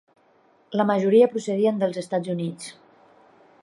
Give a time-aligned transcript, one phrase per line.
[0.79, 2.77] La majoria procedien dels Estats Units.